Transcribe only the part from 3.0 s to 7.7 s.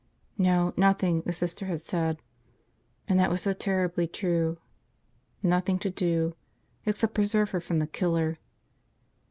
And that was so terribly true. Nothing to do– except preserve her